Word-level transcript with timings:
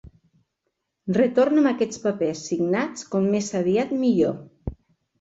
Retorna'm 1.17 1.69
aquests 1.73 2.03
papers 2.07 2.43
signats 2.49 3.09
com 3.15 3.31
més 3.37 3.55
aviat 3.63 3.97
millor. 4.03 4.39